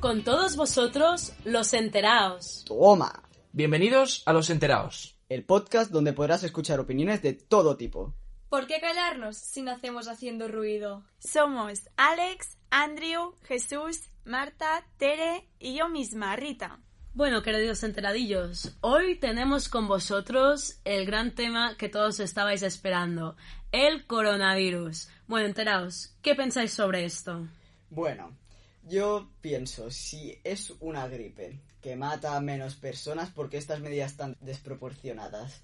Con 0.00 0.24
todos 0.24 0.56
vosotros, 0.56 1.32
los 1.44 1.74
enteraos. 1.74 2.64
Toma, 2.66 3.22
Bienvenidos 3.52 4.22
a 4.26 4.32
Los 4.32 4.48
Enterados. 4.48 5.16
el 5.28 5.44
podcast 5.44 5.92
donde 5.92 6.12
podrás 6.12 6.42
escuchar 6.42 6.80
opiniones 6.80 7.22
de 7.22 7.34
todo 7.34 7.76
tipo. 7.76 8.14
¿Por 8.48 8.66
qué 8.66 8.80
callarnos 8.80 9.36
si 9.36 9.62
nacemos 9.62 10.08
haciendo 10.08 10.48
ruido? 10.48 11.04
Somos 11.18 11.82
Alex, 11.96 12.56
Andrew, 12.70 13.34
Jesús, 13.44 14.00
Marta, 14.24 14.84
Tere 14.96 15.46
y 15.60 15.76
yo 15.76 15.88
misma, 15.88 16.34
Rita. 16.34 16.80
Bueno, 17.12 17.42
queridos 17.42 17.82
enteradillos, 17.84 18.76
hoy 18.80 19.16
tenemos 19.16 19.68
con 19.68 19.86
vosotros 19.86 20.80
el 20.84 21.04
gran 21.06 21.34
tema 21.34 21.76
que 21.76 21.88
todos 21.88 22.18
estabais 22.20 22.62
esperando, 22.62 23.36
el 23.70 24.06
coronavirus. 24.06 25.08
Bueno, 25.28 25.46
enteraos, 25.46 26.16
¿qué 26.22 26.34
pensáis 26.34 26.72
sobre 26.72 27.04
esto? 27.04 27.46
Bueno, 27.90 28.36
yo 28.82 29.30
pienso, 29.40 29.90
si 29.90 30.38
es 30.44 30.72
una 30.80 31.06
gripe 31.08 31.60
que 31.80 31.96
mata 31.96 32.36
a 32.36 32.40
menos 32.40 32.76
personas, 32.76 33.30
¿por 33.30 33.48
qué 33.48 33.56
estas 33.56 33.80
medidas 33.80 34.16
tan 34.16 34.36
desproporcionadas? 34.40 35.62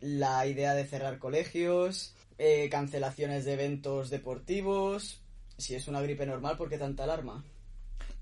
La 0.00 0.46
idea 0.46 0.74
de 0.74 0.84
cerrar 0.84 1.18
colegios, 1.18 2.14
eh, 2.38 2.68
cancelaciones 2.70 3.44
de 3.44 3.54
eventos 3.54 4.10
deportivos. 4.10 5.22
Si 5.56 5.74
es 5.74 5.88
una 5.88 6.00
gripe 6.00 6.26
normal, 6.26 6.56
¿por 6.56 6.68
qué 6.68 6.78
tanta 6.78 7.04
alarma? 7.04 7.44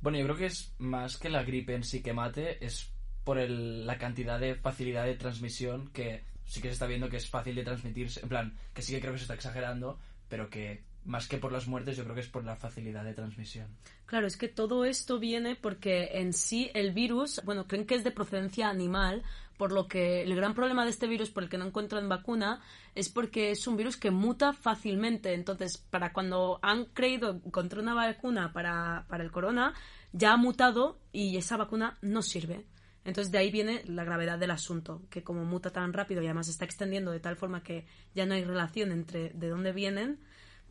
Bueno, 0.00 0.18
yo 0.18 0.24
creo 0.24 0.36
que 0.36 0.46
es 0.46 0.72
más 0.78 1.18
que 1.18 1.28
la 1.28 1.42
gripe 1.42 1.74
en 1.74 1.84
sí 1.84 2.02
que 2.02 2.12
mate, 2.12 2.64
es 2.64 2.90
por 3.24 3.38
la 3.38 3.98
cantidad 3.98 4.38
de 4.38 4.54
facilidad 4.54 5.04
de 5.04 5.16
transmisión 5.16 5.90
que 5.92 6.24
sí 6.44 6.60
que 6.60 6.68
se 6.68 6.74
está 6.74 6.86
viendo 6.86 7.10
que 7.10 7.16
es 7.16 7.28
fácil 7.28 7.56
de 7.56 7.64
transmitirse. 7.64 8.20
En 8.20 8.28
plan, 8.28 8.56
que 8.72 8.82
sí 8.82 8.94
que 8.94 9.00
creo 9.00 9.12
que 9.12 9.18
se 9.18 9.24
está 9.24 9.34
exagerando, 9.34 9.98
pero 10.28 10.48
que 10.48 10.84
más 11.06 11.28
que 11.28 11.38
por 11.38 11.52
las 11.52 11.66
muertes, 11.66 11.96
yo 11.96 12.02
creo 12.02 12.14
que 12.14 12.20
es 12.20 12.28
por 12.28 12.44
la 12.44 12.56
facilidad 12.56 13.04
de 13.04 13.14
transmisión. 13.14 13.68
Claro, 14.04 14.26
es 14.26 14.36
que 14.36 14.48
todo 14.48 14.84
esto 14.84 15.18
viene 15.18 15.56
porque 15.56 16.10
en 16.14 16.32
sí 16.32 16.70
el 16.74 16.92
virus, 16.92 17.40
bueno, 17.44 17.66
creen 17.66 17.86
que 17.86 17.94
es 17.94 18.04
de 18.04 18.10
procedencia 18.10 18.68
animal, 18.68 19.22
por 19.56 19.72
lo 19.72 19.88
que 19.88 20.22
el 20.22 20.34
gran 20.34 20.54
problema 20.54 20.84
de 20.84 20.90
este 20.90 21.06
virus 21.06 21.30
por 21.30 21.42
el 21.42 21.48
que 21.48 21.58
no 21.58 21.66
encuentran 21.66 22.08
vacuna 22.08 22.60
es 22.94 23.08
porque 23.08 23.50
es 23.50 23.66
un 23.66 23.76
virus 23.76 23.96
que 23.96 24.10
muta 24.10 24.52
fácilmente. 24.52 25.32
Entonces, 25.32 25.78
para 25.78 26.12
cuando 26.12 26.58
han 26.62 26.86
creído 26.86 27.40
encontrar 27.44 27.82
una 27.82 27.94
vacuna 27.94 28.52
para, 28.52 29.06
para 29.08 29.24
el 29.24 29.30
corona, 29.30 29.72
ya 30.12 30.32
ha 30.32 30.36
mutado 30.36 30.98
y 31.12 31.36
esa 31.36 31.56
vacuna 31.56 31.98
no 32.02 32.22
sirve. 32.22 32.66
Entonces, 33.04 33.30
de 33.30 33.38
ahí 33.38 33.52
viene 33.52 33.82
la 33.86 34.04
gravedad 34.04 34.38
del 34.38 34.50
asunto, 34.50 35.02
que 35.10 35.22
como 35.22 35.44
muta 35.44 35.70
tan 35.70 35.92
rápido 35.92 36.22
y 36.22 36.26
además 36.26 36.46
se 36.46 36.52
está 36.52 36.64
extendiendo 36.64 37.12
de 37.12 37.20
tal 37.20 37.36
forma 37.36 37.62
que 37.62 37.86
ya 38.14 38.26
no 38.26 38.34
hay 38.34 38.44
relación 38.44 38.90
entre 38.90 39.30
de 39.30 39.48
dónde 39.48 39.72
vienen, 39.72 40.18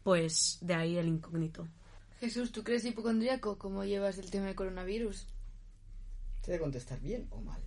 pues 0.05 0.59
de 0.61 0.75
ahí 0.75 0.97
el 0.99 1.07
incógnito. 1.07 1.67
Jesús, 2.19 2.51
¿tú 2.51 2.63
crees 2.63 2.85
hipocondríaco? 2.85 3.57
¿Cómo 3.57 3.83
llevas 3.83 4.19
el 4.19 4.29
tema 4.29 4.45
del 4.45 4.53
coronavirus? 4.53 5.25
¿Te 6.43 6.51
de 6.51 6.59
contestar 6.59 6.99
bien 6.99 7.25
o 7.31 7.41
mal? 7.41 7.59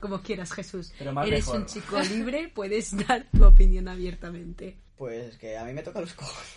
Como 0.00 0.22
quieras, 0.22 0.50
Jesús. 0.52 0.94
Pero 0.98 1.12
más 1.12 1.26
Eres 1.26 1.44
mejor. 1.44 1.60
un 1.60 1.66
chico 1.66 2.00
libre, 2.00 2.50
puedes 2.54 2.96
dar 3.06 3.26
tu 3.30 3.44
opinión 3.44 3.86
abiertamente. 3.86 4.78
Pues 4.96 5.36
que 5.36 5.58
a 5.58 5.64
mí 5.64 5.74
me 5.74 5.82
toca 5.82 6.00
los 6.00 6.14
cojones. 6.14 6.56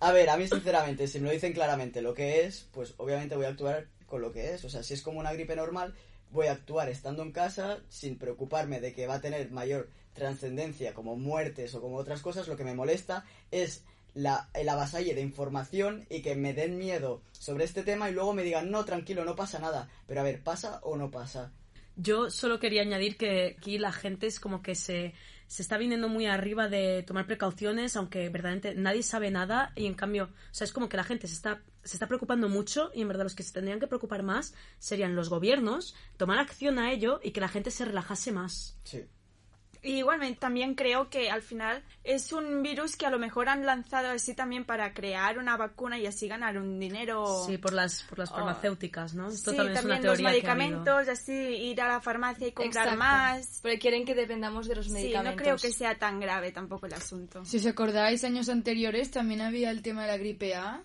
A 0.00 0.12
ver, 0.12 0.28
a 0.28 0.36
mí 0.36 0.46
sinceramente, 0.46 1.08
si 1.08 1.20
me 1.20 1.28
lo 1.28 1.32
dicen 1.32 1.54
claramente 1.54 2.02
lo 2.02 2.12
que 2.12 2.44
es, 2.44 2.68
pues 2.70 2.92
obviamente 2.98 3.34
voy 3.36 3.46
a 3.46 3.48
actuar 3.48 3.86
con 4.06 4.20
lo 4.20 4.30
que 4.30 4.52
es. 4.52 4.62
O 4.66 4.68
sea, 4.68 4.82
si 4.82 4.92
es 4.92 5.00
como 5.00 5.20
una 5.20 5.32
gripe 5.32 5.56
normal, 5.56 5.94
voy 6.32 6.48
a 6.48 6.52
actuar 6.52 6.90
estando 6.90 7.22
en 7.22 7.32
casa 7.32 7.80
sin 7.88 8.18
preocuparme 8.18 8.78
de 8.78 8.92
que 8.92 9.06
va 9.06 9.14
a 9.14 9.20
tener 9.22 9.50
mayor 9.50 9.88
trascendencia 10.12 10.94
como 10.94 11.16
muertes 11.16 11.74
o 11.74 11.80
como 11.80 11.96
otras 11.96 12.22
cosas. 12.22 12.48
Lo 12.48 12.56
que 12.56 12.64
me 12.64 12.74
molesta 12.74 13.24
es 13.50 13.84
la, 14.14 14.48
el 14.54 14.68
avasalle 14.68 15.14
de 15.14 15.20
información 15.20 16.06
y 16.10 16.22
que 16.22 16.34
me 16.34 16.54
den 16.54 16.78
miedo 16.78 17.22
sobre 17.32 17.64
este 17.64 17.82
tema 17.82 18.10
y 18.10 18.14
luego 18.14 18.32
me 18.32 18.42
digan, 18.42 18.70
no, 18.70 18.84
tranquilo, 18.84 19.24
no 19.24 19.36
pasa 19.36 19.58
nada. 19.58 19.88
Pero 20.06 20.20
a 20.20 20.24
ver, 20.24 20.42
¿pasa 20.42 20.80
o 20.82 20.96
no 20.96 21.10
pasa? 21.10 21.52
Yo 21.96 22.30
solo 22.30 22.58
quería 22.58 22.82
añadir 22.82 23.16
que 23.16 23.56
aquí 23.58 23.78
la 23.78 23.92
gente 23.92 24.26
es 24.26 24.40
como 24.40 24.62
que 24.62 24.74
se, 24.74 25.12
se 25.46 25.62
está 25.62 25.76
viniendo 25.76 26.08
muy 26.08 26.26
arriba 26.26 26.68
de 26.68 27.02
tomar 27.02 27.26
precauciones, 27.26 27.96
aunque 27.96 28.28
verdaderamente 28.28 28.74
nadie 28.74 29.02
sabe 29.02 29.30
nada 29.30 29.72
y 29.76 29.86
en 29.86 29.94
cambio, 29.94 30.24
o 30.24 30.54
sea, 30.54 30.64
es 30.64 30.72
como 30.72 30.88
que 30.88 30.96
la 30.96 31.04
gente 31.04 31.26
se 31.26 31.34
está, 31.34 31.60
se 31.82 31.96
está 31.96 32.06
preocupando 32.06 32.48
mucho 32.48 32.90
y 32.94 33.02
en 33.02 33.08
verdad 33.08 33.24
los 33.24 33.34
que 33.34 33.42
se 33.42 33.52
tendrían 33.52 33.80
que 33.80 33.86
preocupar 33.86 34.22
más 34.22 34.54
serían 34.78 35.16
los 35.16 35.28
gobiernos, 35.28 35.94
tomar 36.16 36.38
acción 36.38 36.78
a 36.78 36.92
ello 36.92 37.20
y 37.22 37.32
que 37.32 37.40
la 37.40 37.48
gente 37.48 37.70
se 37.70 37.84
relajase 37.84 38.32
más. 38.32 38.78
Sí. 38.84 39.04
Y 39.82 39.92
igualmente 39.98 40.38
también 40.40 40.74
creo 40.74 41.08
que 41.08 41.30
al 41.30 41.40
final 41.40 41.82
es 42.04 42.32
un 42.32 42.62
virus 42.62 42.96
que 42.96 43.06
a 43.06 43.10
lo 43.10 43.18
mejor 43.18 43.48
han 43.48 43.64
lanzado 43.64 44.08
así 44.10 44.34
también 44.34 44.66
para 44.66 44.92
crear 44.92 45.38
una 45.38 45.56
vacuna 45.56 45.98
y 45.98 46.06
así 46.06 46.28
ganar 46.28 46.58
un 46.58 46.78
dinero. 46.78 47.44
Sí, 47.46 47.56
por 47.56 47.72
las, 47.72 48.02
por 48.02 48.18
las 48.18 48.28
farmacéuticas, 48.30 49.14
¿no? 49.14 49.28
Esto 49.28 49.52
Sí, 49.52 49.56
también, 49.56 49.76
es 49.78 49.84
una 49.84 49.96
los 50.00 50.18
que 50.18 50.26
ha 50.26 50.30
medicamentos, 50.30 51.08
así 51.08 51.32
ir 51.32 51.80
a 51.80 51.88
la 51.88 52.00
farmacia 52.02 52.46
y 52.48 52.52
comprar 52.52 52.88
Exacto. 52.88 52.98
más. 52.98 53.58
Porque 53.62 53.78
quieren 53.78 54.04
que 54.04 54.14
dependamos 54.14 54.68
de 54.68 54.74
los 54.76 54.86
Sí, 54.86 54.92
medicamentos. 54.92 55.36
no 55.36 55.42
creo 55.42 55.56
que 55.56 55.72
sea 55.72 55.98
tan 55.98 56.20
grave 56.20 56.52
tampoco 56.52 56.84
el 56.86 56.92
asunto. 56.92 57.42
Si 57.46 57.56
os 57.56 57.64
acordáis, 57.66 58.22
años 58.24 58.50
anteriores 58.50 59.10
también 59.10 59.40
había 59.40 59.70
el 59.70 59.80
tema 59.80 60.02
de 60.02 60.08
la 60.08 60.16
gripe 60.18 60.54
A, 60.56 60.82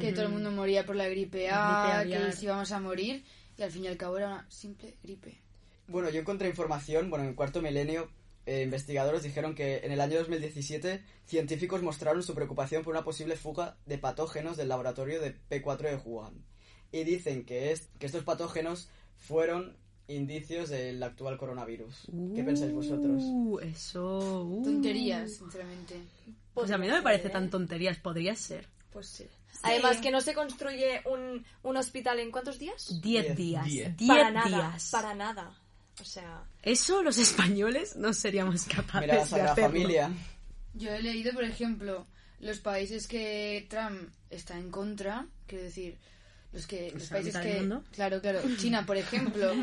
que 0.00 0.12
todo 0.12 0.24
el 0.26 0.32
mundo 0.32 0.50
moría 0.50 0.84
por 0.84 0.96
la 0.96 1.06
gripe 1.08 1.46
La 1.46 1.98
A, 1.98 2.00
gripe 2.02 2.18
que 2.18 2.24
nos 2.24 2.42
íbamos 2.42 2.72
a 2.72 2.80
morir, 2.80 3.24
y 3.56 3.62
al 3.62 3.70
fin 3.70 3.84
y 3.84 3.86
al 3.86 3.96
cabo 3.96 4.18
era 4.18 4.26
una 4.28 4.46
simple 4.50 4.96
gripe. 5.02 5.40
Bueno, 5.86 6.10
yo 6.10 6.20
encontré 6.20 6.48
información, 6.48 7.08
bueno, 7.08 7.24
en 7.24 7.30
el 7.30 7.36
cuarto 7.36 7.62
milenio, 7.62 8.10
eh, 8.46 8.62
investigadores 8.62 9.22
dijeron 9.22 9.54
que 9.54 9.78
en 9.78 9.92
el 9.92 10.00
año 10.00 10.18
2017 10.18 11.02
científicos 11.26 11.82
mostraron 11.82 12.22
su 12.22 12.34
preocupación 12.34 12.82
por 12.82 12.92
una 12.92 13.04
posible 13.04 13.36
fuga 13.36 13.76
de 13.86 13.98
patógenos 13.98 14.56
del 14.56 14.68
laboratorio 14.68 15.20
de 15.20 15.36
P4 15.48 15.78
de 15.90 15.96
Wuhan. 15.96 16.44
Y 16.90 17.04
dicen 17.04 17.44
que, 17.44 17.72
es, 17.72 17.88
que 17.98 18.06
estos 18.06 18.24
patógenos 18.24 18.88
fueron 19.16 19.76
indicios 20.08 20.68
del 20.68 21.02
actual 21.02 21.38
coronavirus. 21.38 22.06
¿Qué 22.34 22.42
pensáis 22.42 22.72
vosotros? 22.72 23.22
Uh, 23.24 23.60
eso. 23.60 24.44
uh. 24.44 24.62
Tonterías, 24.62 25.32
sinceramente. 25.32 26.00
Pues 26.52 26.70
a 26.70 26.78
mí 26.78 26.86
no 26.86 26.96
me 26.96 27.02
parece 27.02 27.24
ser, 27.24 27.32
tan 27.32 27.48
tonterías, 27.48 27.98
podría 27.98 28.34
ser. 28.36 28.68
Pues 28.92 29.06
sí. 29.06 29.26
Además, 29.62 29.98
que 29.98 30.10
no 30.10 30.20
se 30.20 30.34
construye 30.34 31.02
un, 31.06 31.44
un 31.62 31.76
hospital 31.76 32.18
en 32.18 32.30
cuántos 32.30 32.58
días? 32.58 33.00
Diez 33.00 33.24
Diez. 33.24 33.36
días. 33.36 33.64
Diez. 33.66 33.96
Diez 33.96 34.08
para 34.08 34.30
nada. 34.30 34.48
días. 34.48 34.90
Para 34.90 35.14
nada. 35.14 35.61
O 36.00 36.04
sea, 36.04 36.44
Eso 36.62 37.02
los 37.02 37.18
españoles 37.18 37.96
no 37.96 38.12
seríamos 38.14 38.64
capaces 38.64 39.00
Mira 39.00 39.14
de 39.16 39.20
hacerlo. 39.20 39.54
Familia. 39.54 40.10
Yo 40.74 40.90
he 40.90 41.02
leído, 41.02 41.32
por 41.32 41.44
ejemplo, 41.44 42.06
los 42.40 42.58
países 42.58 43.06
que 43.06 43.66
Trump 43.68 44.10
está 44.30 44.58
en 44.58 44.70
contra, 44.70 45.26
quiero 45.46 45.64
decir, 45.64 45.98
los 46.52 46.66
que 46.66 46.90
los 46.92 47.08
países 47.08 47.36
que 47.36 47.60
mundo. 47.60 47.84
claro, 47.92 48.20
claro, 48.20 48.40
China, 48.58 48.84
por 48.86 48.96
ejemplo, 48.96 49.54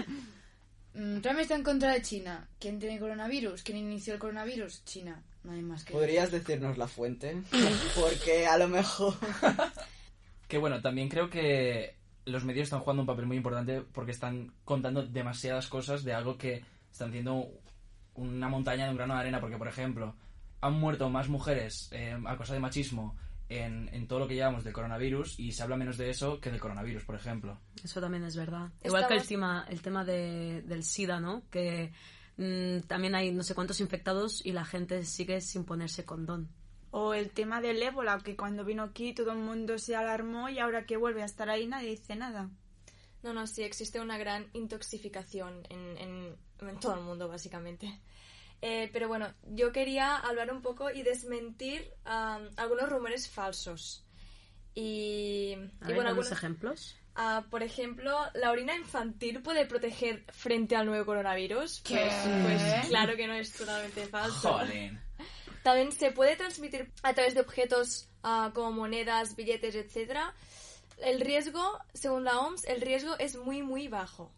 mm, 0.94 1.20
Trump 1.20 1.40
está 1.40 1.56
en 1.56 1.64
contra 1.64 1.94
de 1.94 2.02
China. 2.02 2.48
¿Quién 2.60 2.80
tiene 2.80 3.00
coronavirus? 3.00 3.64
¿Quién 3.64 3.80
inició 3.80 4.14
el 4.14 4.20
coronavirus? 4.20 4.86
China. 4.86 5.24
No 5.44 5.54
hay 5.54 5.62
más 5.62 5.84
que 5.84 5.94
¿Podrías 5.94 6.32
decirnos 6.32 6.78
la 6.78 6.88
fuente? 6.88 7.42
Porque 7.96 8.46
a 8.46 8.58
lo 8.58 8.68
mejor... 8.68 9.16
Que 10.48 10.58
bueno, 10.58 10.82
también 10.82 11.10
creo 11.10 11.30
que 11.30 11.99
los 12.30 12.46
medios 12.46 12.64
están 12.64 12.80
jugando 12.80 13.04
un 13.04 13.08
papel 13.08 13.26
muy 13.26 13.38
importante 13.38 13.82
porque 13.82 14.12
están 14.12 14.54
contando 14.64 15.06
demasiadas 15.06 15.68
cosas 15.68 16.04
de 16.04 16.14
algo 16.14 16.38
que 16.38 16.64
están 16.92 17.10
haciendo 17.10 17.48
una 18.16 18.50
montaña 18.50 18.86
de 18.86 18.92
un 18.92 18.98
grano 18.98 19.16
de 19.16 19.22
arena. 19.22 19.40
Porque, 19.40 19.58
por 19.58 19.68
ejemplo, 19.68 20.16
han 20.62 20.74
muerto 20.74 21.10
más 21.10 21.30
mujeres 21.30 21.90
eh, 21.92 22.18
a 22.26 22.36
causa 22.36 22.54
de 22.54 22.60
machismo 22.60 23.16
en, 23.50 23.90
en 23.94 24.08
todo 24.08 24.20
lo 24.20 24.28
que 24.28 24.36
llevamos 24.36 24.64
del 24.64 24.74
coronavirus 24.74 25.40
y 25.40 25.52
se 25.52 25.64
habla 25.64 25.76
menos 25.76 25.98
de 25.98 26.10
eso 26.10 26.40
que 26.40 26.52
del 26.52 26.60
coronavirus, 26.60 27.04
por 27.04 27.16
ejemplo. 27.16 27.60
Eso 27.84 28.00
también 28.00 28.24
es 28.24 28.36
verdad. 28.36 28.70
Igual 28.84 29.08
que 29.08 29.16
el 29.16 29.26
tema, 29.26 29.66
el 29.70 29.82
tema 29.82 30.06
de, 30.06 30.62
del 30.62 30.84
SIDA, 30.84 31.20
¿no? 31.20 31.44
Que 31.50 31.92
mm, 32.38 32.82
también 32.88 33.16
hay 33.16 33.32
no 33.32 33.44
sé 33.44 33.56
cuántos 33.56 33.82
infectados 33.82 34.46
y 34.46 34.52
la 34.52 34.66
gente 34.66 35.04
sigue 35.06 35.42
sin 35.42 35.66
ponerse 35.66 36.06
condón. 36.06 36.50
O 36.92 37.14
el 37.14 37.30
tema 37.30 37.62
del 37.62 37.82
ébola, 37.82 38.20
que 38.24 38.36
cuando 38.36 38.66
vino 38.66 38.84
aquí 38.84 39.14
todo 39.14 39.32
el 39.32 39.38
mundo 39.38 39.78
se 39.78 39.96
alarmó 39.96 40.50
y 40.50 40.60
ahora 40.60 40.86
que 40.86 40.98
vuelve 40.98 41.22
a 41.22 41.26
estar 41.26 41.50
ahí 41.50 41.68
nadie 41.68 41.90
dice 41.92 42.16
nada. 42.16 42.50
no, 43.24 43.34
no, 43.34 43.46
sí, 43.48 43.64
existe 43.64 44.00
una 44.00 44.18
gran 44.18 44.48
intoxicación 44.54 45.62
en, 45.70 45.98
en, 45.98 46.36
en 46.68 46.80
todo 46.80 46.96
el 46.96 47.02
mundo, 47.02 47.28
básicamente. 47.28 48.00
Eh, 48.62 48.90
pero 48.92 49.08
bueno, 49.08 49.34
yo 49.46 49.72
quería 49.72 50.16
hablar 50.18 50.52
un 50.52 50.62
poco 50.62 50.90
y 50.90 51.02
desmentir 51.04 51.90
am, 52.06 52.50
algunos 52.58 52.90
rumores 52.90 53.30
falsos. 53.30 54.04
Y, 54.76 55.54
A 55.54 55.58
y 55.58 55.88
ver, 55.88 55.96
bueno, 55.96 56.10
algunos 56.10 56.32
ejemplos. 56.32 56.96
Ah, 57.16 57.46
por 57.50 57.64
ejemplo, 57.64 58.18
la 58.34 58.52
orina 58.52 58.76
infantil 58.76 59.42
puede 59.42 59.66
proteger 59.66 60.24
frente 60.32 60.76
al 60.76 60.86
nuevo 60.86 61.06
coronavirus. 61.06 61.82
¿Qué? 61.82 61.96
Pues, 61.96 62.62
pues 62.62 62.88
claro 62.88 63.16
que 63.16 63.28
no 63.28 63.34
es 63.34 63.52
totalmente 63.54 64.06
falso. 64.08 64.54
Jolín. 64.54 65.00
También 65.64 65.92
se 65.92 66.12
puede 66.12 66.36
transmitir 66.36 66.92
a 67.04 67.14
través 67.14 67.34
de 67.34 67.42
objetos 67.42 68.08
ah, 68.24 68.52
como 68.54 68.72
monedas, 68.72 69.36
billetes, 69.36 69.76
etcétera. 69.76 70.34
El 70.98 71.22
riesgo, 71.22 71.80
según 71.94 72.24
la 72.26 72.40
OMS, 72.40 72.66
el 72.66 72.82
riesgo 72.82 73.18
es 73.20 73.36
muy, 73.36 73.62
muy 73.62 73.88
bajo. 73.88 74.32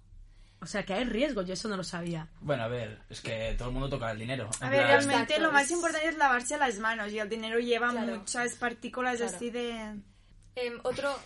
O 0.62 0.68
sea, 0.68 0.84
que 0.84 0.94
hay 0.94 1.06
riesgo, 1.06 1.42
yo 1.42 1.54
eso 1.54 1.68
no 1.68 1.76
lo 1.76 1.84
sabía. 1.84 2.28
Bueno, 2.40 2.64
a 2.64 2.68
ver, 2.68 3.00
es 3.10 3.20
que 3.22 3.56
todo 3.58 3.70
el 3.70 3.74
mundo 3.74 3.90
toca 3.90 4.12
el 4.12 4.20
dinero. 4.20 4.48
En 4.60 4.68
A 4.68 4.70
ver, 4.70 4.80
plan, 4.82 4.90
realmente 4.90 5.34
Exacto, 5.34 5.42
lo 5.44 5.52
más 5.52 5.72
importante 5.72 6.08
es 6.08 6.18
lavarse 6.18 6.58
las 6.60 6.78
manos 6.78 7.12
y 7.12 7.18
el 7.18 7.28
dinero 7.30 7.58
lleva 7.60 7.90
Claro. 7.90 8.18
muchas 8.18 8.54
partículas 8.56 9.18
Claro. 9.18 9.36
así 9.36 9.50
de... 9.50 9.72
Em, 10.56 10.80
otro, 10.84 11.18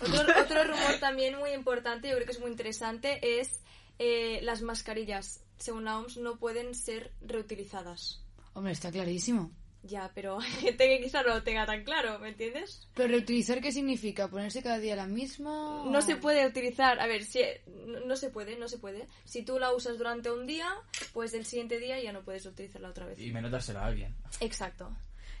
otro, 0.00 0.40
otro 0.40 0.64
rumor 0.64 0.94
también 1.00 1.36
muy 1.36 1.50
importante, 1.50 2.08
yo 2.08 2.14
creo 2.14 2.26
que 2.26 2.32
es 2.32 2.40
muy 2.40 2.50
interesante, 2.52 3.40
es 3.40 3.60
eh, 3.98 4.38
las 4.42 4.62
mascarillas, 4.62 5.40
según 5.58 5.84
la 5.84 5.98
OMS, 5.98 6.18
no 6.18 6.36
pueden 6.36 6.76
ser 6.76 7.10
reutilizadas. 7.22 8.23
Hombre, 8.54 8.72
está 8.72 8.90
clarísimo. 8.90 9.50
Ya, 9.82 10.10
pero 10.14 10.40
hay 10.40 10.50
gente 10.50 10.88
que 10.88 11.00
quizá 11.02 11.22
no 11.22 11.34
lo 11.34 11.42
tenga 11.42 11.66
tan 11.66 11.84
claro, 11.84 12.18
¿me 12.18 12.30
entiendes? 12.30 12.88
Pero 12.94 13.08
reutilizar, 13.08 13.60
¿qué 13.60 13.70
significa? 13.70 14.28
¿Ponerse 14.28 14.62
cada 14.62 14.78
día 14.78 14.96
la 14.96 15.06
misma? 15.06 15.84
No 15.86 16.00
se 16.00 16.16
puede 16.16 16.46
utilizar, 16.46 16.98
a 17.00 17.06
ver, 17.06 17.24
si, 17.24 17.40
no, 17.86 18.00
no 18.00 18.16
se 18.16 18.30
puede, 18.30 18.56
no 18.56 18.68
se 18.68 18.78
puede. 18.78 19.06
Si 19.24 19.42
tú 19.42 19.58
la 19.58 19.74
usas 19.74 19.98
durante 19.98 20.30
un 20.30 20.46
día, 20.46 20.68
pues 21.12 21.34
el 21.34 21.44
siguiente 21.44 21.78
día 21.78 22.02
ya 22.02 22.12
no 22.12 22.22
puedes 22.22 22.46
utilizarla 22.46 22.88
otra 22.88 23.06
vez. 23.06 23.18
Y 23.18 23.30
menos 23.32 23.50
dársela 23.50 23.82
a 23.82 23.86
alguien. 23.86 24.14
Exacto. 24.40 24.90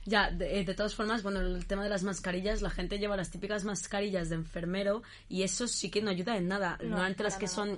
Ya, 0.06 0.30
de, 0.30 0.60
eh, 0.60 0.64
de 0.64 0.74
todas 0.74 0.94
formas, 0.94 1.22
bueno, 1.22 1.40
el 1.40 1.66
tema 1.66 1.82
de 1.82 1.88
las 1.88 2.02
mascarillas, 2.02 2.60
la 2.60 2.68
gente 2.68 2.98
lleva 2.98 3.16
las 3.16 3.30
típicas 3.30 3.64
mascarillas 3.64 4.28
de 4.28 4.34
enfermero 4.34 5.02
y 5.30 5.42
eso 5.44 5.66
sí 5.66 5.90
que 5.90 6.02
no 6.02 6.10
ayuda 6.10 6.36
en 6.36 6.48
nada. 6.48 6.76
No, 6.82 6.90
Normalmente 6.90 7.22
las 7.22 7.36
que 7.36 7.46
nada. 7.46 7.54
son 7.54 7.76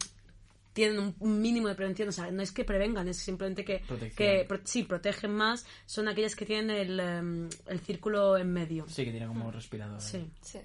tienen 0.77 0.99
un- 1.19 1.41
mínimo 1.41 1.69
de 1.69 1.75
prevención, 1.75 2.11
o 2.11 2.13
sea, 2.13 2.31
no 2.31 2.43
es 2.43 2.53
que 2.53 2.63
prevengan, 2.65 3.09
es 3.09 3.17
simplemente 3.17 3.65
que, 3.65 3.83
que 4.15 4.45
pro- 4.47 4.61
sí, 4.63 4.83
protegen 4.83 5.33
más, 5.33 5.65
son 5.87 6.07
aquellas 6.07 6.37
que 6.37 6.45
tienen 6.45 6.71
el, 6.71 7.01
em, 7.01 7.49
el 7.67 7.81
círculo 7.81 8.37
en 8.37 8.53
medio. 8.53 8.87
Sí, 8.87 9.07
que 9.07 9.11
tiene 9.11 9.27
como 9.27 9.51
respirador. 9.51 10.03
Sí. 10.03 10.31
Sí. 10.43 10.61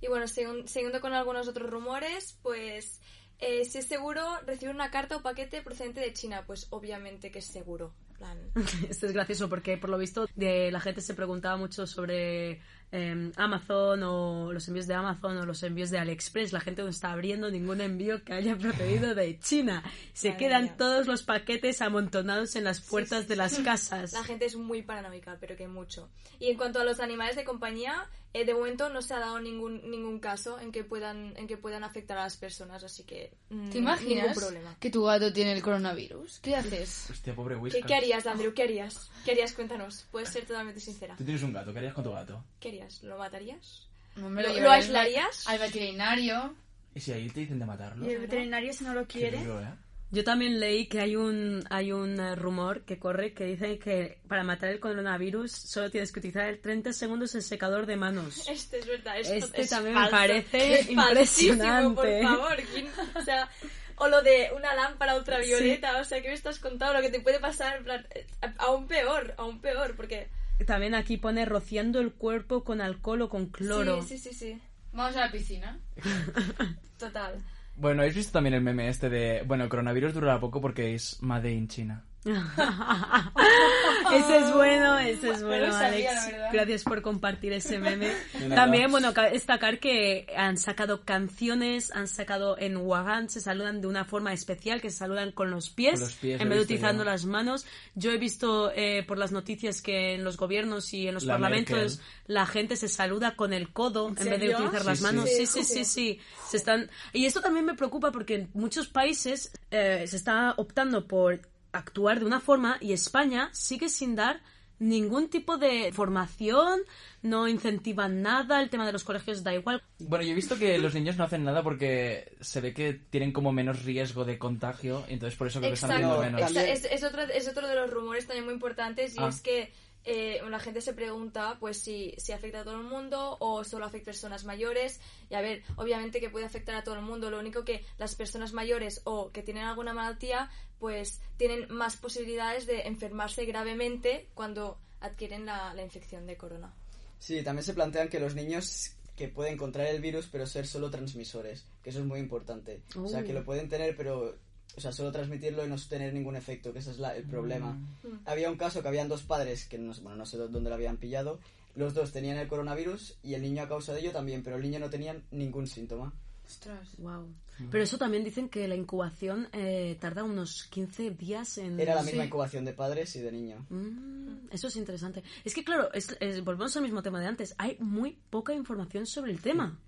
Y 0.00 0.08
bueno, 0.08 0.26
segun- 0.26 0.66
siguiendo 0.66 1.00
con 1.02 1.12
algunos 1.12 1.46
otros 1.46 1.68
rumores, 1.70 2.38
pues 2.42 3.02
eh, 3.38 3.64
si 3.66 3.78
es 3.78 3.86
seguro 3.86 4.22
recibir 4.46 4.74
una 4.74 4.90
carta 4.90 5.16
o 5.16 5.22
paquete 5.22 5.60
procedente 5.60 6.00
de 6.00 6.12
China, 6.14 6.44
pues 6.46 6.66
obviamente 6.70 7.30
que 7.30 7.40
es 7.40 7.46
seguro. 7.46 7.94
Plan, 8.16 8.38
Esto 8.88 9.06
es 9.06 9.12
gracioso 9.12 9.48
porque 9.48 9.76
por 9.76 9.90
lo 9.90 9.98
visto 9.98 10.26
de, 10.36 10.70
la 10.70 10.80
gente 10.80 11.00
se 11.00 11.14
preguntaba 11.14 11.56
mucho 11.56 11.84
sobre 11.86 12.62
em, 12.94 13.32
Amazon 13.36 14.02
o 14.04 14.52
los 14.52 14.68
envíos 14.68 14.86
de 14.86 14.94
Amazon 14.94 15.36
o 15.38 15.44
los 15.44 15.62
envíos 15.62 15.90
de 15.90 15.98
AliExpress. 15.98 16.52
La 16.52 16.60
gente 16.60 16.82
no 16.82 16.88
está 16.88 17.10
abriendo 17.12 17.50
ningún 17.50 17.80
envío 17.80 18.22
que 18.22 18.34
haya 18.34 18.56
procedido 18.56 19.14
de 19.14 19.38
China. 19.40 19.82
Se 20.12 20.28
Madre 20.28 20.38
quedan 20.38 20.62
mía. 20.64 20.74
todos 20.78 21.06
los 21.06 21.24
paquetes 21.24 21.82
amontonados 21.82 22.54
en 22.56 22.64
las 22.64 22.80
puertas 22.80 23.22
sí, 23.22 23.28
de 23.28 23.36
las 23.36 23.58
casas. 23.58 24.12
La 24.12 24.22
gente 24.22 24.44
es 24.44 24.56
muy 24.56 24.82
paranoica, 24.82 25.36
pero 25.40 25.56
que 25.56 25.66
mucho. 25.66 26.08
Y 26.38 26.50
en 26.50 26.56
cuanto 26.56 26.80
a 26.80 26.84
los 26.84 27.00
animales 27.00 27.36
de 27.36 27.44
compañía, 27.44 28.08
eh, 28.32 28.44
de 28.44 28.52
momento 28.52 28.88
no 28.88 29.00
se 29.00 29.14
ha 29.14 29.20
dado 29.20 29.40
ningún 29.40 29.88
ningún 29.88 30.18
caso 30.18 30.58
en 30.58 30.72
que 30.72 30.82
puedan 30.82 31.36
en 31.36 31.46
que 31.46 31.56
puedan 31.56 31.84
afectar 31.84 32.18
a 32.18 32.24
las 32.24 32.36
personas, 32.36 32.82
así 32.82 33.04
que 33.04 33.32
mm, 33.50 33.70
¿Te 33.70 33.78
imaginas 33.78 34.24
ningún 34.26 34.34
problema. 34.34 34.76
que 34.80 34.90
tu 34.90 35.04
gato 35.04 35.32
tiene 35.32 35.52
el 35.52 35.62
coronavirus? 35.62 36.40
¿Qué 36.40 36.56
haces? 36.56 37.10
Hostia, 37.10 37.32
pobre 37.34 37.56
¿Qué, 37.70 37.82
qué 37.82 37.94
harías, 37.94 38.26
Andrew? 38.26 38.52
¿Qué 38.52 38.64
harías? 38.64 39.08
¿Qué 39.24 39.30
harías? 39.30 39.52
Cuéntanos. 39.52 40.06
Puedes 40.10 40.30
ser 40.30 40.46
totalmente 40.46 40.80
sincera. 40.80 41.14
Tú 41.16 41.24
tienes 41.24 41.44
un 41.44 41.52
gato, 41.52 41.72
¿qué 41.72 41.78
harías 41.78 41.94
con 41.94 42.02
tu 42.02 42.10
gato? 42.10 42.44
¿Qué 42.58 42.70
harías? 42.70 42.83
¿Lo 43.02 43.18
matarías? 43.18 43.88
No 44.16 44.28
me 44.30 44.42
¿Lo- 44.42 44.48
lo 44.60 44.70
al- 44.70 44.80
aislarías? 44.80 45.46
Al 45.48 45.58
veterinario. 45.58 46.54
¿Y 46.94 47.00
si 47.00 47.12
ahí 47.12 47.28
te 47.30 47.40
dicen 47.40 47.58
de 47.58 47.66
matarlo? 47.66 48.06
Y 48.08 48.12
el 48.12 48.20
veterinario, 48.20 48.72
si 48.72 48.84
no 48.84 48.94
lo 48.94 49.06
quiere, 49.06 49.38
duro, 49.42 49.60
¿eh? 49.60 49.68
Yo 50.10 50.22
también 50.22 50.60
leí 50.60 50.86
que 50.86 51.00
hay 51.00 51.16
un, 51.16 51.64
hay 51.70 51.90
un 51.90 52.20
eh, 52.20 52.36
rumor 52.36 52.82
que 52.84 53.00
corre 53.00 53.32
que 53.32 53.46
dice 53.46 53.80
que 53.80 54.20
para 54.28 54.44
matar 54.44 54.68
el 54.70 54.78
coronavirus 54.78 55.50
solo 55.50 55.90
tienes 55.90 56.12
que 56.12 56.20
utilizar 56.20 56.44
el 56.46 56.60
30 56.60 56.92
segundos 56.92 57.34
el 57.34 57.42
secador 57.42 57.86
de 57.86 57.96
manos. 57.96 58.46
Este 58.48 58.78
es 58.78 58.86
verdad. 58.86 59.18
Esto 59.18 59.34
Este 59.34 59.62
es 59.62 59.70
también 59.70 59.94
falso. 59.96 60.12
me 60.12 60.16
parece 60.20 60.74
Es 60.80 60.90
impresionante. 60.90 61.94
por 62.20 62.22
favor. 62.22 62.56
¿quién- 62.72 62.88
O 63.16 63.22
sea, 63.22 63.48
o 63.96 64.06
lo 64.08 64.22
de 64.22 64.50
una 64.56 64.74
lámpara 64.76 65.16
ultravioleta. 65.16 65.98
O 66.00 66.04
sea, 66.04 66.22
¿qué 66.22 66.28
me 66.28 66.34
estás 66.34 66.60
contando? 66.60 66.94
Lo 66.94 67.00
que 67.02 67.10
te 67.10 67.20
puede 67.20 67.40
pasar, 67.40 67.78
en 67.78 67.84
plan, 67.84 68.06
eh, 68.14 68.26
aún 68.58 68.86
peor, 68.86 69.34
aún 69.36 69.60
peor, 69.60 69.96
porque... 69.96 70.28
También 70.66 70.94
aquí 70.94 71.16
pone 71.16 71.44
rociando 71.44 72.00
el 72.00 72.12
cuerpo 72.12 72.64
con 72.64 72.80
alcohol 72.80 73.22
o 73.22 73.28
con 73.28 73.46
cloro. 73.48 74.02
Sí, 74.02 74.18
sí, 74.18 74.30
sí, 74.30 74.34
sí. 74.34 74.60
Vamos 74.92 75.16
a 75.16 75.26
la 75.26 75.32
piscina. 75.32 75.80
Total. 76.98 77.42
Bueno, 77.76 78.02
¿habéis 78.02 78.14
visto 78.14 78.32
también 78.32 78.54
el 78.54 78.62
meme 78.62 78.88
este 78.88 79.10
de... 79.10 79.42
Bueno, 79.42 79.64
el 79.64 79.70
coronavirus 79.70 80.14
durará 80.14 80.38
poco 80.38 80.60
porque 80.60 80.94
es 80.94 81.20
Made 81.22 81.52
in 81.52 81.66
China. 81.66 82.04
ese 84.14 84.36
es 84.38 84.54
bueno, 84.54 84.98
ese 84.98 85.30
es 85.30 85.42
bueno, 85.42 85.70
sabía, 85.72 86.10
Alex. 86.10 86.52
Gracias 86.52 86.82
por 86.84 87.02
compartir 87.02 87.52
ese 87.52 87.78
meme. 87.78 88.10
También, 88.54 88.90
bueno, 88.90 89.12
ca- 89.12 89.30
destacar 89.30 89.78
que 89.78 90.26
han 90.36 90.56
sacado 90.56 91.02
canciones, 91.04 91.90
han 91.92 92.08
sacado 92.08 92.56
en 92.58 92.76
Wuhan, 92.78 93.28
se 93.28 93.40
saludan 93.40 93.80
de 93.80 93.86
una 93.88 94.04
forma 94.04 94.32
especial, 94.32 94.80
que 94.80 94.90
se 94.90 94.96
saludan 94.98 95.32
con 95.32 95.50
los 95.50 95.70
pies, 95.70 95.94
Con 95.94 96.00
los 96.08 96.12
pies, 96.14 96.40
en 96.40 96.48
vez 96.48 96.58
de 96.58 96.64
utilizando 96.64 97.04
las 97.04 97.24
manos. 97.26 97.66
Yo 97.94 98.10
he 98.10 98.18
visto 98.18 98.72
eh, 98.74 99.04
por 99.06 99.18
las 99.18 99.32
noticias 99.32 99.82
que 99.82 100.14
en 100.14 100.24
los 100.24 100.36
gobiernos 100.36 100.92
y 100.94 101.08
en 101.08 101.14
los 101.14 101.24
La 101.24 101.34
parlamentos 101.34 101.98
Merkel. 101.98 102.00
la 102.26 102.46
gente 102.46 102.76
se 102.76 102.88
saluda 102.88 103.36
con 103.36 103.52
el 103.52 103.70
codo 103.72 104.08
en, 104.08 104.14
vez 104.14 104.40
de 104.40 104.54
utilizar 104.54 104.84
las 104.84 105.00
manos. 105.02 105.28
sí. 105.28 105.46
Sí, 105.46 105.62
sí, 105.62 105.64
sí, 105.64 105.84
sí. 105.84 106.20
Se 106.48 106.56
están... 106.56 106.90
Y 107.12 107.26
esto 107.26 107.40
también 107.40 107.66
me 107.66 107.74
preocupa 107.74 108.10
porque 108.12 108.34
en 108.36 108.50
muchos 108.54 108.88
países 108.88 109.52
eh, 109.70 110.04
se 110.06 110.16
está 110.16 110.54
optando 110.56 111.06
por 111.06 111.40
actuar 111.74 112.20
de 112.20 112.26
una 112.26 112.40
forma 112.40 112.78
y 112.80 112.92
España 112.92 113.50
sigue 113.52 113.88
sin 113.88 114.16
dar 114.16 114.40
ningún 114.80 115.28
tipo 115.28 115.56
de 115.56 115.92
formación, 115.92 116.80
no 117.22 117.46
incentivan 117.48 118.22
nada, 118.22 118.60
el 118.60 118.70
tema 118.70 118.84
de 118.84 118.92
los 118.92 119.04
colegios 119.04 119.44
da 119.44 119.54
igual. 119.54 119.82
Bueno, 120.00 120.24
yo 120.24 120.32
he 120.32 120.34
visto 120.34 120.58
que 120.58 120.78
los 120.78 120.94
niños 120.94 121.16
no 121.16 121.24
hacen 121.24 121.44
nada 121.44 121.62
porque 121.62 122.36
se 122.40 122.60
ve 122.60 122.74
que 122.74 122.92
tienen 122.92 123.32
como 123.32 123.52
menos 123.52 123.84
riesgo 123.84 124.24
de 124.24 124.36
contagio, 124.36 125.04
y 125.08 125.14
entonces 125.14 125.38
por 125.38 125.46
eso 125.46 125.60
creo 125.60 125.70
que 125.70 125.74
están 125.74 125.92
haciendo 125.92 126.20
menos. 126.20 126.40
Es 126.56 127.04
otro, 127.04 127.22
es 127.22 127.48
otro 127.48 127.68
de 127.68 127.74
los 127.76 127.90
rumores 127.90 128.26
también 128.26 128.44
muy 128.44 128.54
importantes 128.54 129.14
y 129.14 129.20
Ah. 129.20 129.28
es 129.28 129.40
que 129.40 129.72
eh, 130.04 130.40
la 130.48 130.58
gente 130.58 130.80
se 130.80 130.92
pregunta 130.92 131.56
pues 131.58 131.78
si, 131.80 132.14
si 132.18 132.32
afecta 132.32 132.60
a 132.60 132.64
todo 132.64 132.76
el 132.76 132.86
mundo 132.86 133.36
o 133.40 133.64
solo 133.64 133.86
afecta 133.86 134.10
a 134.10 134.12
personas 134.12 134.44
mayores. 134.44 135.00
Y 135.30 135.34
a 135.34 135.40
ver, 135.40 135.62
obviamente 135.76 136.20
que 136.20 136.30
puede 136.30 136.44
afectar 136.46 136.74
a 136.74 136.84
todo 136.84 136.94
el 136.94 137.02
mundo. 137.02 137.30
Lo 137.30 137.38
único 137.38 137.64
que 137.64 137.84
las 137.98 138.14
personas 138.14 138.52
mayores 138.52 139.00
o 139.04 139.30
que 139.32 139.42
tienen 139.42 139.64
alguna 139.64 139.94
malaltía 139.94 140.50
pues 140.78 141.20
tienen 141.36 141.66
más 141.72 141.96
posibilidades 141.96 142.66
de 142.66 142.82
enfermarse 142.82 143.46
gravemente 143.46 144.28
cuando 144.34 144.78
adquieren 145.00 145.46
la, 145.46 145.72
la 145.74 145.82
infección 145.82 146.26
de 146.26 146.36
corona. 146.36 146.74
Sí, 147.18 147.42
también 147.42 147.64
se 147.64 147.72
plantean 147.74 148.08
que 148.08 148.20
los 148.20 148.34
niños 148.34 148.92
que 149.16 149.28
pueden 149.28 149.56
contraer 149.56 149.94
el 149.94 150.02
virus 150.02 150.28
pero 150.30 150.46
ser 150.46 150.66
solo 150.66 150.90
transmisores, 150.90 151.64
que 151.82 151.90
eso 151.90 152.00
es 152.00 152.04
muy 152.04 152.18
importante. 152.20 152.82
O 152.96 153.08
sea, 153.08 153.20
Uh. 153.20 153.24
que 153.24 153.32
lo 153.32 153.44
pueden 153.44 153.68
tener 153.68 153.96
pero, 153.96 154.36
o 154.76 154.80
sea, 154.80 154.92
solo 154.92 155.12
transmitirlo 155.12 155.64
y 155.64 155.68
no 155.68 155.76
tener 155.88 156.12
ningún 156.12 156.36
efecto, 156.36 156.72
que 156.72 156.80
ese 156.80 156.90
es 156.90 156.98
la- 156.98 157.16
el 157.16 157.24
problema. 157.24 157.78
Había 158.24 158.50
un 158.50 158.56
caso 158.56 158.82
que 158.82 158.88
habían 158.88 159.08
dos 159.08 159.22
padres, 159.22 159.66
que 159.66 159.78
no, 159.78 159.94
sé- 159.94 160.02
bueno, 160.02 160.16
no 160.16 160.26
sé 160.26 160.36
dó- 160.38 160.48
dónde 160.48 160.68
lo 160.70 160.74
habían 160.76 160.96
pillado, 160.96 161.38
los 161.76 161.94
dos 161.94 162.12
tenían 162.12 162.38
el 162.38 162.48
coronavirus 162.48 163.16
y 163.22 163.34
el 163.34 163.42
niño 163.42 163.62
a 163.62 163.68
causa 163.68 163.92
de 163.92 164.00
ello 164.00 164.12
también, 164.12 164.42
pero 164.42 164.56
el 164.56 164.62
niño 164.62 164.78
no 164.80 164.90
tenía 164.90 165.20
ningún 165.30 165.66
síntoma. 165.66 166.12
Ostras. 166.46 166.96
Wow. 166.98 167.32
Pero 167.70 167.82
eso 167.84 167.96
también 167.96 168.22
dicen 168.22 168.48
que 168.50 168.68
la 168.68 168.74
incubación 168.74 169.48
eh, 169.52 169.96
tarda 170.00 170.24
unos 170.24 170.64
15 170.64 171.10
días 171.12 171.56
en... 171.58 171.80
Era 171.80 171.94
la 171.94 172.02
misma 172.02 172.24
incubación 172.26 172.64
de 172.66 172.74
padres 172.74 173.14
y 173.16 173.20
de 173.20 173.32
niño. 173.32 173.64
Mm, 173.70 174.48
eso 174.50 174.66
es 174.68 174.76
interesante. 174.76 175.22
Es 175.44 175.54
que, 175.54 175.64
claro, 175.64 175.90
es- 175.94 176.16
es- 176.20 176.44
volvemos 176.44 176.76
al 176.76 176.82
mismo 176.82 177.02
tema 177.02 177.18
de 177.20 177.26
antes. 177.26 177.54
Hay 177.58 177.76
muy 177.80 178.18
poca 178.28 178.52
información 178.52 179.06
sobre 179.06 179.30
el 179.32 179.40
tema. 179.40 179.78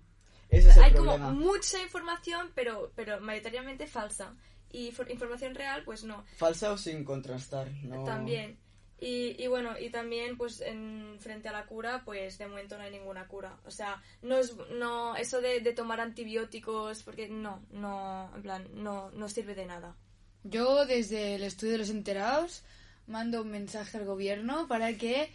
Ese 0.49 0.69
es 0.69 0.77
el 0.77 0.83
Hay 0.83 0.93
como 0.93 1.17
mucha 1.31 1.79
información, 1.83 2.49
pero, 2.55 2.91
pero 2.95 3.19
mayoritariamente 3.19 3.85
falsa. 3.85 4.33
Y 4.71 4.91
for- 4.91 5.09
información 5.09 5.55
real, 5.55 5.83
pues 5.83 6.03
no. 6.03 6.25
Falsa 6.37 6.71
o 6.71 6.77
sin 6.77 7.03
contrastar. 7.03 7.69
No... 7.83 8.03
También. 8.03 8.57
Y, 8.99 9.35
y 9.41 9.45
bueno, 9.47 9.77
y 9.79 9.91
también, 9.91 10.37
pues, 10.37 10.59
en 10.59 11.17
frente 11.19 11.47
a 11.47 11.51
la 11.51 11.67
cura, 11.67 12.01
pues 12.03 12.39
de 12.39 12.47
momento 12.47 12.77
no 12.77 12.83
hay 12.83 12.91
ninguna 12.91 13.27
cura. 13.27 13.55
O 13.65 13.69
sea, 13.71 14.01
no 14.23 14.37
es, 14.39 14.55
no, 14.71 15.15
eso 15.15 15.39
de, 15.39 15.59
de 15.59 15.73
tomar 15.73 15.99
antibióticos, 16.01 17.03
porque 17.03 17.29
no, 17.29 17.61
no, 17.71 18.31
en 18.35 18.41
plan, 18.41 18.67
no, 18.73 19.11
no 19.11 19.29
sirve 19.29 19.53
de 19.53 19.67
nada. 19.67 19.95
Yo, 20.43 20.85
desde 20.87 21.35
el 21.35 21.43
estudio 21.43 21.73
de 21.73 21.77
los 21.79 21.89
enterados, 21.91 22.63
mando 23.05 23.43
un 23.43 23.51
mensaje 23.51 23.97
al 23.97 24.05
gobierno 24.05 24.67
para 24.67 24.91
que 24.97 25.31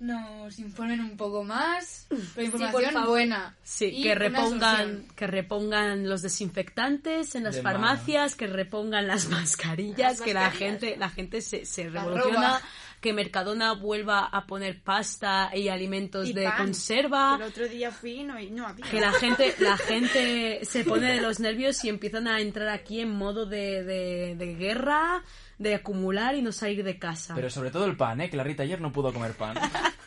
nos 0.00 0.58
informen 0.60 1.00
un 1.00 1.16
poco 1.16 1.42
más, 1.42 2.06
pero 2.34 2.46
información 2.46 3.04
buena. 3.06 3.56
Sí, 3.64 3.86
Y 3.86 4.02
que 4.04 4.14
repongan, 4.14 5.06
que 5.16 5.26
repongan 5.26 6.08
los 6.08 6.22
desinfectantes 6.22 7.34
en 7.34 7.44
las 7.44 7.56
De 7.56 7.62
farmacias, 7.62 8.34
que 8.36 8.46
repongan 8.46 9.06
las 9.08 9.28
mascarillas, 9.30 10.18
Las 10.18 10.20
que 10.20 10.34
la 10.34 10.50
gente, 10.50 10.96
la 10.96 11.10
gente 11.10 11.40
se, 11.40 11.64
se 11.66 11.88
revoluciona, 11.90 12.36
roba. 12.58 12.62
que 13.00 13.12
Mercadona 13.12 13.72
vuelva 13.72 14.24
a 14.26 14.46
poner 14.46 14.80
pasta 14.82 15.50
y 15.54 15.68
alimentos 15.68 16.28
Y 16.28 16.32
de 16.32 16.44
pan. 16.44 16.56
conserva. 16.58 17.36
El 17.36 17.42
otro 17.48 17.66
día 17.68 17.90
fui 17.90 18.20
y 18.20 18.24
no, 18.24 18.38
y 18.38 18.50
no 18.50 18.66
había. 18.68 18.84
que 18.86 19.00
la 19.00 19.12
gente 19.12 19.54
la 19.58 19.76
gente 19.78 20.60
se 20.64 20.84
pone 20.84 21.12
de 21.14 21.20
los 21.20 21.40
nervios 21.40 21.84
y 21.84 21.88
empiezan 21.88 22.28
a 22.28 22.40
entrar 22.40 22.68
aquí 22.68 23.00
en 23.00 23.10
modo 23.10 23.46
de, 23.46 23.82
de, 23.82 24.34
de 24.36 24.54
guerra 24.54 25.22
de 25.58 25.74
acumular 25.74 26.34
y 26.34 26.42
no 26.42 26.52
salir 26.52 26.84
de 26.84 26.98
casa 26.98 27.34
Pero 27.34 27.50
sobre 27.50 27.70
todo 27.70 27.86
el 27.86 27.96
pan, 27.96 28.20
¿eh? 28.20 28.30
Que 28.30 28.36
la 28.36 28.44
Rita 28.44 28.62
ayer 28.62 28.80
no 28.80 28.92
pudo 28.92 29.12
comer 29.12 29.32
pan. 29.32 29.56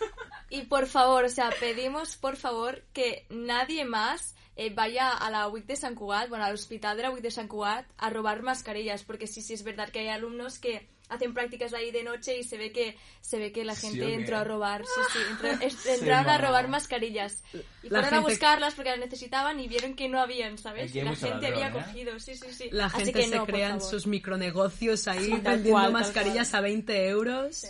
Y 0.52 0.64
por 0.64 0.86
favor, 0.88 1.24
o 1.26 1.30
sea, 1.30 1.50
pedimos 1.60 2.18
por 2.18 2.36
favor 2.36 2.84
que 2.94 3.26
nadie 3.30 3.86
más 3.86 4.36
eh, 4.58 4.70
vaya 4.74 5.10
a 5.12 5.32
la 5.32 5.48
WIC 5.48 5.66
de 5.66 5.76
San 5.78 5.96
Cugat, 5.96 6.28
bueno, 6.30 6.44
al 6.44 6.54
hospital 6.56 6.98
de 6.98 7.04
la 7.04 7.10
WIC 7.12 7.24
de 7.24 7.32
San 7.32 7.48
Cugat 7.48 7.86
a 7.98 8.10
robar 8.10 8.44
mascarillas, 8.44 9.04
porque 9.04 9.26
sí, 9.28 9.42
sí 9.42 9.54
es 9.54 9.64
verdad 9.64 9.90
que 9.90 10.00
hay 10.00 10.10
alumnos 10.10 10.60
que 10.60 10.90
hacen 11.08 11.34
prácticas 11.34 11.74
ahí 11.74 11.92
de 11.92 12.04
noche 12.04 12.38
y 12.38 12.44
se 12.44 12.58
ve 12.58 12.72
que 12.72 12.98
se 13.22 13.38
ve 13.38 13.52
que 13.52 13.66
la 13.66 13.76
¿Sí 13.76 13.88
gente 13.88 14.14
entró 14.14 14.38
a 14.38 14.44
robar, 14.46 14.84
sí, 14.86 15.02
sí, 15.14 15.20
entró- 15.30 15.52
es- 15.62 15.86
entraron 15.86 16.30
a 16.30 16.38
robar 16.38 16.68
mascarillas 16.70 17.44
y 17.84 17.90
La 17.90 18.02
fueron 18.02 18.20
a 18.20 18.22
buscarlas 18.22 18.74
porque 18.76 18.92
las 18.92 19.00
necesitaban 19.00 19.60
y 19.60 19.68
vieron 19.70 19.94
que 19.96 20.08
no 20.10 20.20
habían, 20.22 20.58
¿sabes? 20.58 20.90
Aquí 20.90 21.00
hay 21.00 21.06
la 21.06 21.16
gente 21.16 21.48
había 21.48 21.68
¿eh? 21.68 21.72
cogido, 21.72 22.20
sí, 22.20 22.36
sí, 22.36 22.54
sí. 22.54 22.70
La 22.72 22.86
Así 22.88 22.98
gente 23.06 23.14
que 23.14 23.28
se 23.28 23.36
no, 23.38 23.46
crean 23.46 23.82
sus 23.82 24.06
micronegocios 24.08 25.08
ahí 25.08 25.30
vendiendo 25.32 25.72
cual, 25.72 25.92
mascarillas 25.94 26.50
cual. 26.50 26.60
a 26.60 26.68
20 26.68 27.08
euros. 27.10 27.66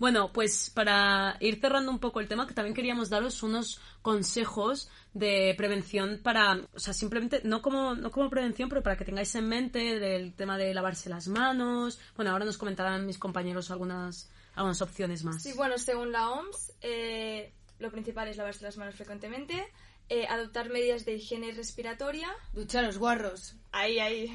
Bueno, 0.00 0.32
pues 0.32 0.70
para 0.70 1.36
ir 1.40 1.60
cerrando 1.60 1.90
un 1.92 1.98
poco 1.98 2.20
el 2.20 2.26
tema, 2.26 2.46
que 2.46 2.54
también 2.54 2.74
queríamos 2.74 3.10
daros 3.10 3.42
unos 3.42 3.82
consejos 4.00 4.88
de 5.12 5.54
prevención 5.58 6.20
para, 6.22 6.58
o 6.74 6.80
sea, 6.80 6.94
simplemente, 6.94 7.42
no 7.44 7.60
como, 7.60 7.94
no 7.94 8.10
como 8.10 8.30
prevención, 8.30 8.70
pero 8.70 8.82
para 8.82 8.96
que 8.96 9.04
tengáis 9.04 9.34
en 9.34 9.46
mente 9.46 10.00
del 10.00 10.32
tema 10.32 10.56
de 10.56 10.72
lavarse 10.72 11.10
las 11.10 11.28
manos. 11.28 12.00
Bueno, 12.16 12.30
ahora 12.30 12.46
nos 12.46 12.56
comentarán 12.56 13.04
mis 13.04 13.18
compañeros 13.18 13.70
algunas, 13.70 14.30
algunas 14.54 14.80
opciones 14.80 15.22
más. 15.22 15.42
Sí, 15.42 15.52
bueno, 15.54 15.76
según 15.76 16.12
la 16.12 16.30
OMS, 16.30 16.72
eh, 16.80 17.52
lo 17.78 17.90
principal 17.90 18.26
es 18.28 18.38
lavarse 18.38 18.64
las 18.64 18.78
manos 18.78 18.94
frecuentemente, 18.94 19.66
eh, 20.08 20.26
adoptar 20.28 20.70
medidas 20.70 21.04
de 21.04 21.16
higiene 21.16 21.52
respiratoria. 21.52 22.28
Ducharos, 22.54 22.96
guarros. 22.96 23.54
Ahí, 23.70 23.98
ahí. 23.98 24.34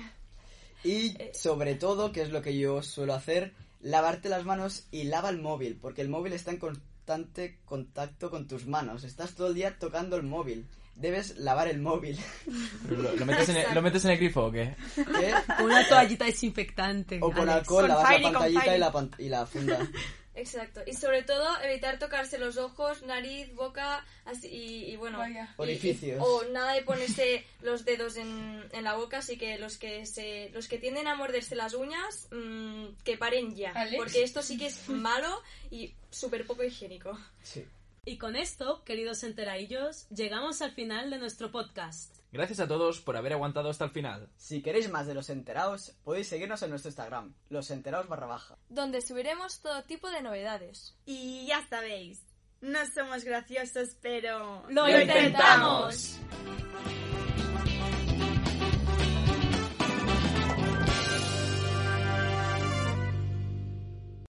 Y 0.84 1.16
Eh. 1.20 1.32
sobre 1.34 1.74
todo, 1.74 2.12
que 2.12 2.22
es 2.22 2.30
lo 2.30 2.44
que 2.44 2.56
yo 2.56 2.84
suelo 2.84 3.16
hacer, 3.16 3.52
lavarte 3.86 4.30
las 4.30 4.46
manos 4.46 4.88
y 4.92 5.04
lava 5.06 5.30
el 5.30 5.40
móvil, 5.40 5.78
porque 5.80 6.02
el 6.02 6.10
móvil 6.10 6.34
está 6.34 6.52
en 6.52 6.58
constante 6.58 7.60
contacto 7.66 8.30
con 8.32 8.48
tus 8.48 8.66
manos. 8.66 9.04
Estás 9.04 9.34
todo 9.36 9.48
el 9.50 9.54
día 9.56 9.78
tocando 9.78 10.16
el 10.16 10.24
móvil. 10.24 10.66
Debes 10.96 11.38
lavar 11.38 11.68
el 11.68 11.80
móvil. 11.80 12.18
¿Lo, 12.90 13.14
lo 13.16 13.26
metes 13.26 13.50
en 13.50 13.58
el, 13.58 13.76
¿Lo 13.76 13.82
metes 13.82 14.04
en 14.06 14.12
el 14.12 14.18
grifo 14.18 14.46
o 14.46 14.52
qué? 14.52 14.62
¿eh? 14.98 15.34
Una 15.64 15.88
toallita 15.88 16.26
desinfectante. 16.26 17.20
O 17.22 17.32
con 17.32 17.48
Alex. 17.50 17.58
alcohol 17.60 17.82
Con 17.82 17.90
lavas 17.90 18.22
la 18.22 18.32
pantallita 18.32 18.76
y 18.76 18.80
la, 18.80 18.92
pan- 18.92 19.12
y 19.20 19.30
la 19.30 19.46
funda. 19.46 19.80
Exacto. 20.36 20.82
Y 20.86 20.94
sobre 20.94 21.24
todo, 21.24 21.48
evitar 21.62 21.98
tocarse 21.98 22.38
los 22.38 22.58
ojos, 22.58 23.02
nariz, 23.04 23.54
boca, 23.56 24.06
así, 24.26 24.48
y, 24.48 24.92
y 24.92 24.96
bueno. 24.98 25.18
Vaya. 25.20 25.46
y- 25.46 25.62
y- 25.62 25.62
Orificios. 25.62 26.18
o 26.22 26.44
nada 26.52 26.74
de 26.74 26.82
ponerse 26.84 27.46
los 27.62 27.86
dedos 27.86 28.18
en, 28.18 28.64
en 28.72 28.84
la 28.84 28.96
boca, 28.96 29.20
así 29.20 29.38
que 29.38 29.58
los 29.58 29.78
que 29.78 30.06
se 30.06 30.50
los 30.54 30.68
que 30.68 30.78
tienden 30.78 31.08
a 31.08 31.16
morderse 31.16 31.56
las 31.56 31.74
uñas, 31.74 32.28
mm, 32.32 32.88
que 33.04 33.18
paren 33.18 33.56
ya. 33.56 33.72
Alex. 33.72 33.98
Porque 33.98 34.24
esto 34.24 34.42
sí 34.42 34.58
que 34.58 34.68
es 34.68 34.90
malo 34.90 35.42
y 35.72 35.94
súper 36.12 36.46
poco 36.46 36.64
higiénico. 36.64 37.18
Sí. 37.42 37.66
Y 38.08 38.18
con 38.18 38.36
esto, 38.36 38.84
queridos 38.84 39.24
enteraillos, 39.24 40.08
llegamos 40.10 40.62
al 40.62 40.72
final 40.74 41.10
de 41.10 41.18
nuestro 41.18 41.50
podcast. 41.52 42.14
Gracias 42.36 42.60
a 42.60 42.68
todos 42.68 43.00
por 43.00 43.16
haber 43.16 43.32
aguantado 43.32 43.70
hasta 43.70 43.86
el 43.86 43.92
final. 43.92 44.28
Si 44.36 44.62
queréis 44.62 44.90
más 44.92 45.08
de 45.08 45.14
los 45.14 45.30
enterados, 45.30 45.94
podéis 46.04 46.28
seguirnos 46.28 46.62
en 46.64 46.70
nuestro 46.70 46.90
Instagram, 46.90 47.34
los 47.48 47.72
enterados 47.72 48.10
barra 48.10 48.28
baja. 48.28 48.58
Donde 48.68 49.00
subiremos 49.00 49.62
todo 49.62 49.84
tipo 49.84 50.10
de 50.10 50.22
novedades. 50.22 50.98
Y 51.06 51.46
ya 51.48 51.66
sabéis, 51.70 52.22
no 52.60 52.80
somos 52.94 53.24
graciosos, 53.24 53.96
pero... 54.02 54.64
¡Lo 54.68 54.86
Lo 54.86 55.00
intentamos! 55.00 56.18
intentamos. 56.18 57.05